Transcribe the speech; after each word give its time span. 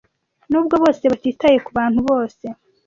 Nubwo 0.49 0.75
bose 0.83 1.03
batitaye 1.11 1.57
kubantu 1.65 1.99
bose 2.09 2.45